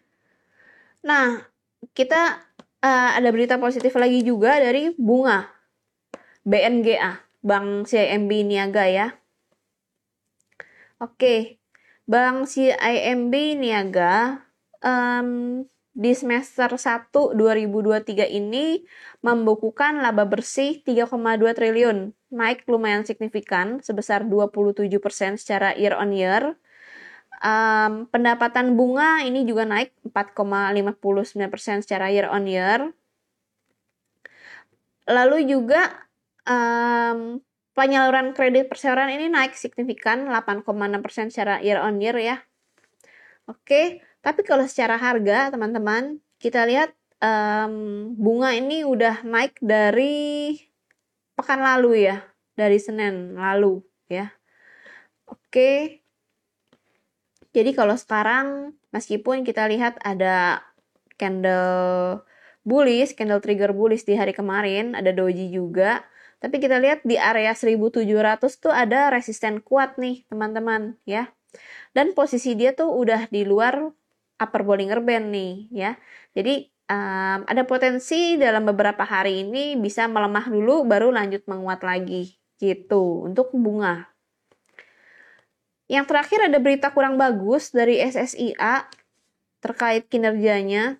Nah, 1.07 1.47
kita 1.95 2.43
uh, 2.83 3.11
ada 3.15 3.29
berita 3.31 3.55
positif 3.63 3.95
lagi 3.95 4.27
juga 4.27 4.59
dari 4.59 4.91
bunga 4.99 5.47
BNGA, 6.43 7.23
Bank 7.39 7.87
CIMB 7.87 8.31
Niaga 8.43 8.85
ya. 8.91 9.07
Oke, 10.99 11.63
Bank 12.11 12.51
CIMB 12.51 13.35
Niaga 13.63 14.43
um, 14.83 15.63
di 15.97 16.13
semester 16.13 16.77
1 16.77 17.09
2023 17.09 18.29
ini 18.29 18.85
membukukan 19.25 20.05
laba 20.05 20.29
bersih 20.29 20.85
3,2 20.85 21.57
triliun, 21.57 22.13
naik 22.29 22.69
lumayan 22.69 23.09
signifikan 23.09 23.81
sebesar 23.81 24.29
27% 24.29 25.41
secara 25.41 25.73
year 25.73 25.97
on 25.97 26.13
year. 26.13 26.61
Um, 27.41 28.13
pendapatan 28.13 28.77
bunga 28.77 29.25
ini 29.25 29.49
juga 29.49 29.65
naik 29.65 29.97
4,59% 30.13 31.81
secara 31.81 32.13
year 32.13 32.29
on 32.29 32.45
year. 32.45 32.93
Lalu 35.09 35.49
juga 35.49 36.05
um, 36.45 37.41
penyaluran 37.73 38.37
kredit 38.37 38.69
perseroan 38.69 39.17
ini 39.17 39.33
naik 39.33 39.57
signifikan 39.57 40.29
8,6% 40.29 41.33
secara 41.33 41.65
year 41.65 41.81
on 41.81 42.05
year 42.05 42.17
ya. 42.21 42.37
Oke, 43.49 44.05
tapi 44.27 44.43
kalau 44.43 44.67
secara 44.67 44.99
harga, 44.99 45.55
teman-teman, 45.55 46.19
kita 46.43 46.67
lihat 46.67 46.91
um, 47.23 48.11
bunga 48.19 48.59
ini 48.59 48.83
udah 48.83 49.23
naik 49.23 49.55
dari 49.63 50.59
pekan 51.39 51.63
lalu 51.63 52.11
ya, 52.11 52.27
dari 52.59 52.83
Senin 52.83 53.39
lalu 53.39 53.87
ya. 54.11 54.35
Oke. 55.31 56.03
Jadi 57.55 57.71
kalau 57.71 57.95
sekarang 57.95 58.75
meskipun 58.91 59.47
kita 59.47 59.71
lihat 59.71 59.95
ada 60.03 60.67
candle 61.15 62.27
bullish, 62.67 63.15
candle 63.15 63.39
trigger 63.39 63.71
bullish 63.71 64.03
di 64.03 64.19
hari 64.19 64.35
kemarin, 64.35 64.99
ada 64.99 65.15
doji 65.15 65.55
juga. 65.55 66.03
Tapi 66.43 66.59
kita 66.59 66.83
lihat 66.83 67.07
di 67.07 67.15
area 67.15 67.55
1700 67.55 68.03
tuh 68.59 68.75
ada 68.75 69.09
resisten 69.09 69.63
kuat 69.63 70.03
nih, 70.03 70.27
teman-teman, 70.27 70.99
ya. 71.07 71.31
Dan 71.97 72.13
posisi 72.13 72.53
dia 72.59 72.77
tuh 72.77 72.93
udah 72.93 73.33
di 73.33 73.47
luar 73.49 73.95
upper 74.43 74.63
Bollinger 74.67 75.01
Band 75.05 75.33
nih 75.33 75.53
ya. 75.73 75.91
Jadi 76.37 76.69
um, 76.91 77.41
ada 77.47 77.63
potensi 77.67 78.37
dalam 78.41 78.65
beberapa 78.69 79.03
hari 79.07 79.47
ini 79.47 79.75
bisa 79.79 80.07
melemah 80.11 80.47
dulu 80.49 80.85
baru 80.87 81.11
lanjut 81.15 81.43
menguat 81.51 81.81
lagi 81.83 82.37
gitu 82.61 83.29
untuk 83.29 83.53
bunga. 83.57 84.09
Yang 85.87 86.05
terakhir 86.11 86.41
ada 86.51 86.59
berita 86.59 86.91
kurang 86.91 87.15
bagus 87.15 87.71
dari 87.71 88.03
SSIA 88.03 88.91
terkait 89.63 90.07
kinerjanya. 90.11 90.99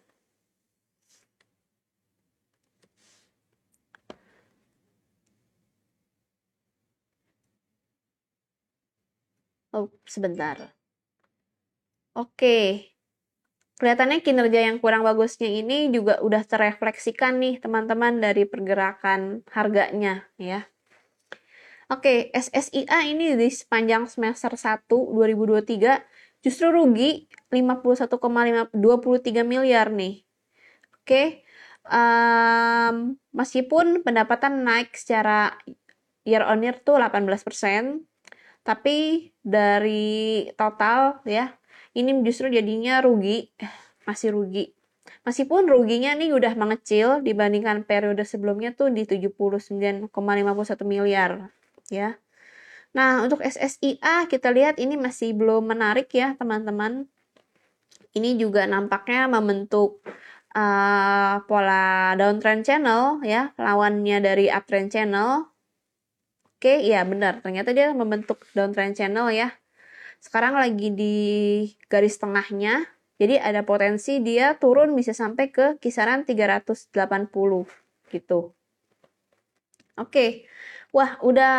Oh, 9.73 9.91
sebentar. 10.07 10.75
Oke, 12.15 12.55
kelihatannya 13.77 14.25
kinerja 14.25 14.61
yang 14.73 14.81
kurang 14.81 15.05
bagusnya 15.05 15.49
ini 15.53 15.93
juga 15.93 16.17
udah 16.25 16.43
terefleksikan 16.49 17.37
nih 17.37 17.61
teman-teman 17.61 18.21
dari 18.21 18.49
pergerakan 18.49 19.45
harganya 19.53 20.25
ya. 20.41 20.65
Oke, 21.87 22.35
SSIA 22.35 23.07
ini 23.07 23.39
di 23.39 23.47
sepanjang 23.47 24.11
semester 24.11 24.59
1 24.59 24.91
2023 24.91 26.03
justru 26.43 26.75
rugi 26.75 27.31
51,23 27.53 28.75
miliar 29.47 29.95
nih. 29.95 30.27
Oke, 30.99 31.47
um, 31.87 33.15
meskipun 33.31 34.03
pendapatan 34.03 34.67
naik 34.67 34.99
secara 34.99 35.55
year 36.27 36.43
on 36.43 36.67
year 36.67 36.75
tuh 36.83 36.99
18%, 36.99 38.03
tapi 38.67 39.31
dari 39.47 40.51
total 40.59 41.23
ya 41.23 41.55
ini 41.97 42.13
justru 42.21 42.53
jadinya 42.53 43.01
rugi, 43.01 43.49
masih 44.05 44.37
rugi. 44.37 44.77
Meskipun 45.25 45.65
ruginya 45.67 46.13
nih 46.13 46.37
udah 46.37 46.53
mengecil 46.55 47.25
dibandingkan 47.25 47.89
periode 47.89 48.23
sebelumnya 48.29 48.77
tuh 48.77 48.93
di 48.93 49.09
79,51 49.09 50.13
miliar 50.85 51.51
ya. 51.89 52.21
Nah, 52.93 53.25
untuk 53.25 53.41
SSIA 53.41 54.29
kita 54.29 54.53
lihat 54.53 54.77
ini 54.77 55.01
masih 55.01 55.33
belum 55.33 55.73
menarik 55.73 56.13
ya, 56.13 56.37
teman-teman. 56.37 57.09
Ini 58.17 58.41
juga 58.41 58.65
nampaknya 58.65 59.29
membentuk 59.29 60.01
uh, 60.57 61.45
pola 61.45 62.17
downtrend 62.17 62.65
channel 62.65 63.21
ya, 63.25 63.53
lawannya 63.61 64.21
dari 64.25 64.49
uptrend 64.49 64.89
channel. 64.93 65.49
Oke, 66.57 66.81
iya 66.81 67.05
benar. 67.05 67.45
Ternyata 67.45 67.77
dia 67.77 67.93
membentuk 67.93 68.41
downtrend 68.57 68.97
channel 68.97 69.29
ya 69.29 69.53
sekarang 70.27 70.59
lagi 70.59 70.91
di 70.91 71.17
garis 71.87 72.19
tengahnya. 72.19 72.83
Jadi 73.17 73.39
ada 73.39 73.63
potensi 73.63 74.19
dia 74.19 74.59
turun 74.59 74.93
bisa 74.99 75.15
sampai 75.15 75.55
ke 75.55 75.79
kisaran 75.79 76.27
380 76.27 76.91
gitu. 78.11 78.51
Oke. 79.97 80.51
Wah 80.91 81.17
udah 81.23 81.55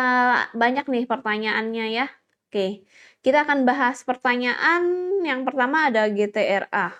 banyak 0.52 0.84
nih 0.84 1.04
pertanyaannya 1.08 1.86
ya. 1.96 2.06
Oke. 2.46 2.84
Kita 3.24 3.48
akan 3.48 3.64
bahas 3.64 4.04
pertanyaan 4.04 4.84
yang 5.24 5.42
pertama 5.48 5.90
ada 5.90 6.06
GTRA 6.06 6.94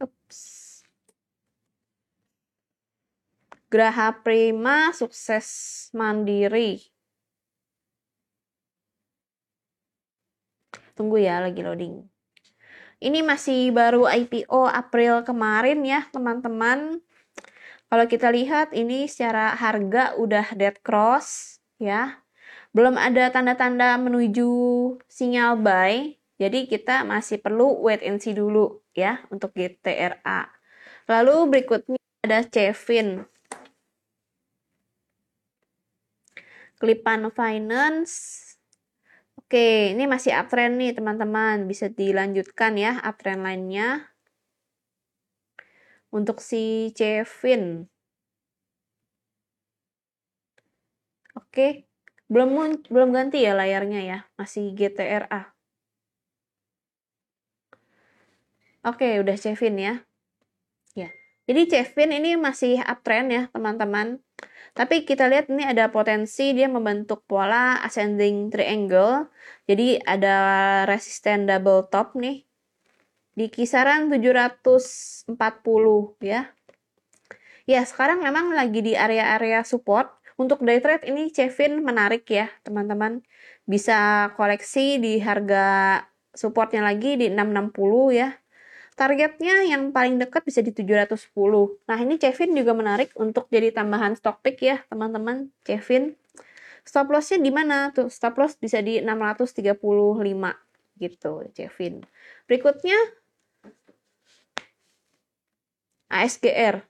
Ups. 0.00 0.40
Graha 3.68 4.16
Prima 4.24 4.94
sukses 4.96 5.46
mandiri 5.92 6.99
Tunggu 11.00 11.16
ya, 11.16 11.40
lagi 11.40 11.64
loading. 11.64 12.04
Ini 13.00 13.24
masih 13.24 13.72
baru 13.72 14.04
IPO 14.04 14.68
April 14.68 15.24
kemarin 15.24 15.80
ya, 15.80 16.04
teman-teman. 16.12 17.00
Kalau 17.88 18.04
kita 18.04 18.28
lihat 18.28 18.76
ini 18.76 19.08
secara 19.08 19.56
harga 19.56 20.12
udah 20.20 20.52
dead 20.52 20.76
cross 20.84 21.56
ya. 21.80 22.20
Belum 22.76 23.00
ada 23.00 23.32
tanda-tanda 23.32 23.96
menuju 23.96 24.52
sinyal 25.08 25.56
buy. 25.56 26.20
Jadi 26.36 26.68
kita 26.68 27.08
masih 27.08 27.40
perlu 27.40 27.80
wait 27.80 28.04
and 28.04 28.20
see 28.20 28.36
dulu 28.36 28.84
ya 28.92 29.24
untuk 29.32 29.56
GTRA. 29.56 30.52
Lalu 31.08 31.36
berikutnya 31.48 31.96
ada 32.28 32.44
Cevin. 32.44 33.24
Klipan 36.76 37.32
Finance 37.32 38.49
Oke, 39.50 39.90
ini 39.98 40.06
masih 40.06 40.30
uptrend 40.38 40.78
nih 40.78 40.94
teman-teman. 40.94 41.66
Bisa 41.66 41.90
dilanjutkan 41.90 42.78
ya 42.78 43.02
uptrend 43.02 43.42
lainnya. 43.42 44.10
untuk 46.10 46.42
si 46.42 46.90
Cevin. 46.94 47.86
Oke, 51.38 51.86
belum 52.26 52.82
belum 52.90 53.10
ganti 53.14 53.46
ya 53.46 53.54
layarnya 53.54 54.00
ya, 54.02 54.18
masih 54.34 54.74
GTRA. 54.74 55.54
Oke, 58.82 59.20
udah 59.22 59.36
Cevin 59.38 59.76
ya. 59.78 59.94
Ya. 60.98 61.14
Jadi 61.46 61.62
Cevin 61.70 62.10
ini 62.10 62.34
masih 62.34 62.82
uptrend 62.82 63.28
ya, 63.30 63.42
teman-teman. 63.54 64.18
Tapi 64.74 65.02
kita 65.04 65.26
lihat 65.26 65.50
ini 65.50 65.66
ada 65.66 65.90
potensi 65.90 66.54
dia 66.54 66.70
membentuk 66.70 67.26
pola 67.26 67.82
ascending 67.82 68.48
triangle. 68.48 69.28
Jadi 69.66 69.98
ada 70.02 70.36
resisten 70.86 71.46
double 71.46 71.90
top 71.90 72.14
nih 72.16 72.46
di 73.34 73.46
kisaran 73.50 74.10
740 74.10 75.36
ya. 76.22 76.50
Ya, 77.68 77.86
sekarang 77.86 78.24
memang 78.24 78.50
lagi 78.50 78.82
di 78.82 78.98
area-area 78.98 79.62
support. 79.62 80.10
Untuk 80.40 80.64
day 80.64 80.80
trade 80.80 81.04
ini 81.04 81.28
Cevin 81.28 81.84
menarik 81.84 82.24
ya, 82.26 82.48
teman-teman. 82.64 83.20
Bisa 83.68 84.32
koleksi 84.34 84.96
di 84.96 85.20
harga 85.20 86.00
supportnya 86.32 86.80
lagi 86.80 87.20
di 87.20 87.28
660 87.28 88.16
ya 88.16 88.39
Targetnya 89.00 89.64
yang 89.64 89.96
paling 89.96 90.20
dekat 90.20 90.44
bisa 90.44 90.60
di 90.60 90.76
710. 90.76 91.32
Nah, 91.88 91.96
ini 92.04 92.20
Cevin 92.20 92.52
juga 92.52 92.76
menarik 92.76 93.16
untuk 93.16 93.48
jadi 93.48 93.72
tambahan 93.72 94.12
stock 94.12 94.44
pick 94.44 94.60
ya, 94.60 94.84
teman-teman. 94.92 95.48
Cevin. 95.64 96.20
Stop 96.84 97.08
lossnya 97.08 97.40
di 97.40 97.48
mana 97.48 97.96
tuh? 97.96 98.12
Stop 98.12 98.36
loss 98.36 98.60
bisa 98.60 98.84
di 98.84 99.00
635 99.00 100.52
gitu, 101.00 101.48
Cevin. 101.56 102.04
Berikutnya 102.44 103.00
ASGR. 106.12 106.89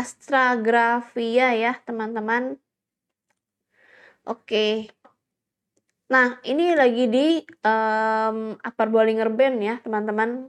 Astrografia 0.00 1.52
ya 1.52 1.72
teman-teman. 1.84 2.56
Oke. 4.24 4.88
Nah 6.08 6.40
ini 6.42 6.72
lagi 6.72 7.04
di 7.06 7.26
um, 7.62 8.56
upper 8.58 8.88
Bollinger 8.88 9.28
Band 9.28 9.56
ya 9.60 9.74
teman-teman. 9.84 10.48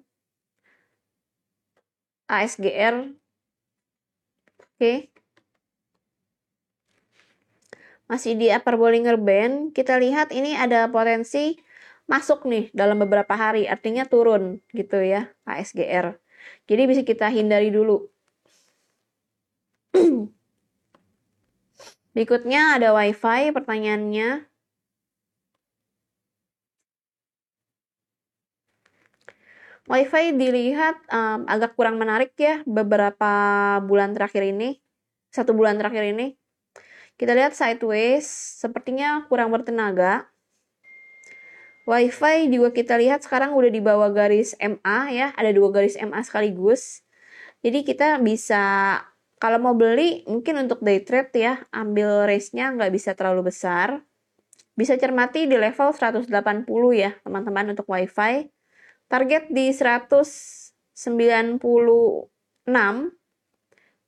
ASGR. 2.31 3.11
Oke. 4.55 5.11
Masih 8.07 8.39
di 8.39 8.47
upper 8.51 8.75
Bollinger 8.79 9.19
Band. 9.19 9.75
Kita 9.75 9.99
lihat 9.99 10.31
ini 10.31 10.55
ada 10.55 10.87
potensi 10.87 11.59
masuk 12.07 12.47
nih 12.47 12.71
dalam 12.71 12.99
beberapa 13.03 13.35
hari. 13.35 13.67
Artinya 13.67 14.07
turun 14.07 14.63
gitu 14.71 14.99
ya 15.03 15.27
ASGR. 15.43 16.15
Jadi 16.67 16.81
bisa 16.87 17.01
kita 17.03 17.27
hindari 17.27 17.69
dulu. 17.69 18.11
Berikutnya 22.15 22.75
ada 22.75 22.91
WiFi 22.91 23.55
pertanyaannya. 23.55 24.51
WiFi 29.91 30.23
dilihat 30.39 31.03
um, 31.11 31.43
agak 31.51 31.75
kurang 31.75 31.99
menarik 31.99 32.31
ya 32.39 32.63
beberapa 32.63 33.31
bulan 33.83 34.15
terakhir 34.15 34.47
ini. 34.47 34.79
Satu 35.31 35.51
bulan 35.51 35.75
terakhir 35.75 36.15
ini. 36.15 36.39
Kita 37.19 37.35
lihat 37.35 37.51
sideways, 37.53 38.27
sepertinya 38.59 39.27
kurang 39.27 39.51
bertenaga. 39.51 40.31
WiFi 41.83 42.47
juga 42.47 42.71
kita 42.71 42.95
lihat 42.95 43.25
sekarang 43.25 43.51
udah 43.51 43.67
di 43.67 43.81
bawah 43.83 44.13
garis 44.13 44.55
MA 44.61 44.99
ya, 45.11 45.27
ada 45.35 45.51
dua 45.51 45.73
garis 45.75 45.99
MA 45.99 46.23
sekaligus. 46.23 47.03
Jadi 47.61 47.83
kita 47.83 48.17
bisa 48.23 48.95
kalau 49.41 49.57
mau 49.57 49.73
beli, 49.73 50.21
mungkin 50.29 50.61
untuk 50.61 50.85
day 50.85 51.01
trade 51.01 51.33
ya, 51.33 51.65
ambil 51.73 52.29
range-nya 52.29 52.77
nggak 52.77 52.93
bisa 52.93 53.17
terlalu 53.17 53.49
besar. 53.49 54.05
Bisa 54.77 54.93
cermati 55.01 55.49
di 55.49 55.57
level 55.57 55.97
180 55.97 56.29
ya, 56.93 57.17
teman-teman 57.25 57.73
untuk 57.73 57.89
WiFi. 57.89 58.53
Target 59.09 59.49
di 59.49 59.73
196, 59.73 61.57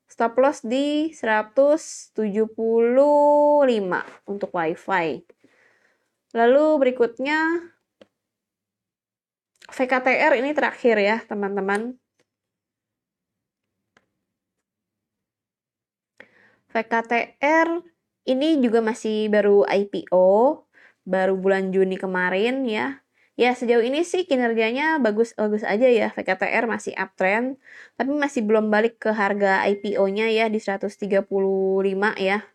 stop 0.05 0.33
loss 0.37 0.61
di 0.61 1.09
175 1.09 2.13
untuk 4.29 4.49
WiFi. 4.53 5.07
Lalu 6.37 6.65
berikutnya 6.77 7.73
VKTR 9.65 10.37
ini 10.37 10.53
terakhir 10.53 11.01
ya, 11.01 11.17
teman-teman. 11.25 12.02
VKTR 16.73 17.85
ini 18.25 18.57
juga 18.57 18.81
masih 18.81 19.29
baru 19.29 19.61
IPO, 19.69 20.65
baru 21.05 21.37
bulan 21.37 21.69
Juni 21.69 22.01
kemarin 22.01 22.65
ya. 22.65 23.05
Ya 23.33 23.53
sejauh 23.57 23.81
ini 23.81 24.05
sih 24.05 24.29
kinerjanya 24.29 25.01
bagus-bagus 25.01 25.65
aja 25.65 25.89
ya, 25.89 26.13
VKTR 26.13 26.69
masih 26.69 26.93
uptrend, 26.93 27.57
tapi 27.97 28.13
masih 28.13 28.45
belum 28.45 28.69
balik 28.69 29.01
ke 29.01 29.09
harga 29.09 29.65
IPO-nya 29.69 30.29
ya 30.29 30.45
di 30.53 30.61
135 30.61 31.25
ya. 32.21 32.45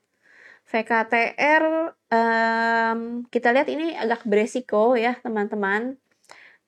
VKTR 0.69 1.65
um, 2.13 3.01
kita 3.33 3.49
lihat 3.55 3.69
ini 3.73 3.97
agak 3.99 4.23
beresiko 4.23 4.95
ya 4.95 5.19
teman-teman. 5.23 5.99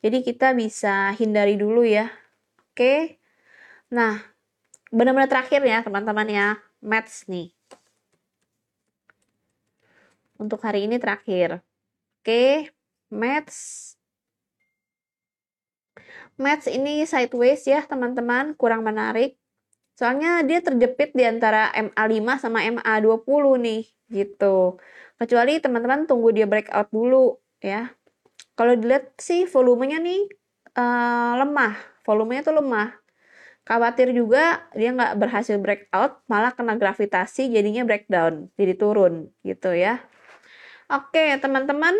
Jadi 0.00 0.24
kita 0.26 0.56
bisa 0.56 1.12
hindari 1.14 1.54
dulu 1.60 1.84
ya. 1.86 2.10
Oke. 2.72 3.20
Nah, 3.92 4.18
benar-benar 4.90 5.28
terakhir 5.30 5.60
ya 5.62 5.84
teman-teman 5.86 6.26
ya 6.30 6.69
match 6.80 7.28
nih. 7.28 7.52
Untuk 10.40 10.64
hari 10.64 10.88
ini 10.88 10.96
terakhir. 10.96 11.60
Oke, 12.20 12.72
match. 13.12 13.56
Match 16.40 16.72
ini 16.72 17.04
sideways 17.04 17.68
ya 17.68 17.84
teman-teman, 17.84 18.56
kurang 18.56 18.80
menarik. 18.80 19.36
Soalnya 20.00 20.40
dia 20.40 20.64
terjepit 20.64 21.12
di 21.12 21.28
antara 21.28 21.68
MA5 21.76 22.40
sama 22.40 22.64
MA20 22.64 23.44
nih, 23.60 23.82
gitu. 24.08 24.80
Kecuali 25.20 25.60
teman-teman 25.60 26.08
tunggu 26.08 26.32
dia 26.32 26.48
breakout 26.48 26.88
dulu 26.88 27.36
ya. 27.60 27.92
Kalau 28.56 28.72
dilihat 28.72 29.12
sih 29.20 29.44
volumenya 29.44 30.00
nih 30.00 30.24
uh, 30.80 31.44
lemah, 31.44 31.76
volumenya 32.08 32.48
tuh 32.48 32.56
lemah 32.56 32.96
khawatir 33.64 34.10
juga 34.16 34.64
dia 34.72 34.90
nggak 34.90 35.20
berhasil 35.20 35.56
breakout 35.60 36.20
malah 36.26 36.50
kena 36.56 36.74
gravitasi 36.74 37.52
jadinya 37.52 37.86
breakdown 37.86 38.48
jadi 38.56 38.74
turun 38.74 39.30
gitu 39.44 39.72
ya. 39.76 40.00
Oke 40.90 41.38
teman-teman 41.38 41.94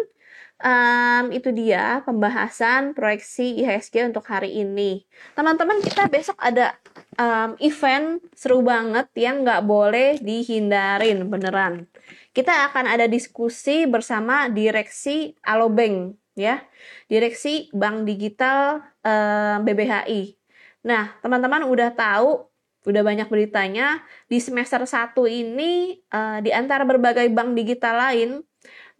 um, 0.61 1.25
itu 1.33 1.51
dia 1.51 2.05
pembahasan 2.05 2.93
proyeksi 2.93 3.61
IHSG 3.65 4.13
untuk 4.13 4.25
hari 4.29 4.61
ini. 4.61 5.05
Teman-teman 5.35 5.81
kita 5.81 6.07
besok 6.07 6.37
ada 6.41 6.77
um, 7.17 7.57
event 7.59 8.21
seru 8.37 8.61
banget 8.61 9.09
yang 9.17 9.43
nggak 9.43 9.65
boleh 9.65 10.21
dihindarin 10.21 11.27
beneran. 11.29 11.89
Kita 12.31 12.71
akan 12.71 12.87
ada 12.87 13.11
diskusi 13.11 13.89
bersama 13.91 14.47
direksi 14.47 15.35
Alobank 15.43 16.15
ya. 16.39 16.63
Direksi 17.11 17.69
Bank 17.75 18.07
Digital 18.07 18.81
um, 19.03 19.67
BBHI 19.67 20.40
Nah, 20.81 21.13
teman-teman 21.21 21.69
udah 21.69 21.93
tahu, 21.93 22.49
udah 22.89 23.03
banyak 23.05 23.29
beritanya, 23.29 24.01
di 24.31 24.41
semester 24.41 24.81
1 24.85 25.13
ini 25.29 26.01
uh, 26.13 26.41
di 26.41 26.51
antara 26.51 26.89
berbagai 26.89 27.29
bank 27.29 27.53
digital 27.53 28.01
lain, 28.01 28.31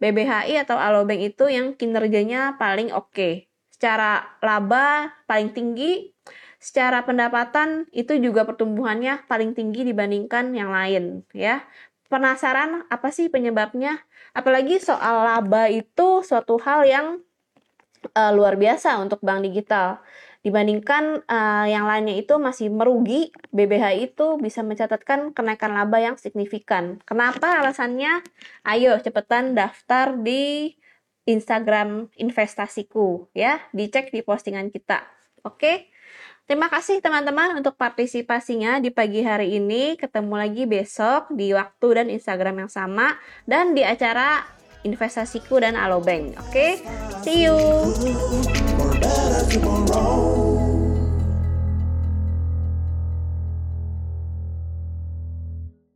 BBHI 0.01 0.65
atau 0.65 0.77
Alobank 0.81 1.21
itu 1.21 1.45
yang 1.49 1.77
kinerjanya 1.77 2.57
paling 2.57 2.89
oke. 2.93 3.13
Okay. 3.13 3.33
Secara 3.69 4.37
laba 4.45 5.09
paling 5.25 5.53
tinggi, 5.57 6.13
secara 6.61 7.01
pendapatan 7.01 7.89
itu 7.89 8.13
juga 8.21 8.45
pertumbuhannya 8.45 9.25
paling 9.25 9.57
tinggi 9.57 9.81
dibandingkan 9.85 10.53
yang 10.53 10.69
lain, 10.69 11.25
ya. 11.33 11.65
Penasaran 12.11 12.85
apa 12.91 13.09
sih 13.09 13.31
penyebabnya? 13.31 14.03
Apalagi 14.37 14.77
soal 14.77 15.25
laba 15.25 15.71
itu 15.71 16.21
suatu 16.21 16.59
hal 16.61 16.85
yang 16.85 17.07
uh, 18.13 18.31
luar 18.35 18.57
biasa 18.57 18.99
untuk 19.01 19.21
bank 19.23 19.47
digital 19.47 20.01
Dibandingkan 20.41 21.21
uh, 21.29 21.65
yang 21.69 21.85
lainnya 21.85 22.17
itu 22.17 22.41
masih 22.41 22.73
merugi, 22.73 23.29
BBH 23.53 24.09
itu 24.09 24.41
bisa 24.41 24.65
mencatatkan 24.65 25.37
kenaikan 25.37 25.69
laba 25.77 26.01
yang 26.01 26.17
signifikan. 26.17 26.97
Kenapa 27.05 27.61
alasannya? 27.61 28.25
Ayo 28.65 28.97
cepetan 28.97 29.53
daftar 29.53 30.17
di 30.17 30.73
Instagram 31.29 32.09
investasiku 32.17 33.29
ya, 33.37 33.61
dicek 33.69 34.09
di 34.09 34.25
postingan 34.25 34.73
kita. 34.73 35.05
Oke? 35.45 35.93
Terima 36.49 36.67
kasih 36.67 36.99
teman-teman 36.99 37.55
untuk 37.55 37.77
partisipasinya 37.77 38.81
di 38.81 38.89
pagi 38.89 39.21
hari 39.21 39.61
ini. 39.61 39.95
Ketemu 39.95 40.35
lagi 40.35 40.65
besok 40.65 41.31
di 41.31 41.53
waktu 41.53 41.87
dan 42.01 42.07
Instagram 42.09 42.65
yang 42.65 42.71
sama 42.71 43.15
dan 43.45 43.77
di 43.77 43.85
acara 43.85 44.43
investasiku 44.83 45.61
dan 45.61 45.77
Alobank. 45.77 46.35
Oke, 46.49 46.81
see 47.21 47.45
you. 47.45 47.55
Better 49.01 49.49
tomorrow. 49.49 49.85
wrong. 49.87 50.50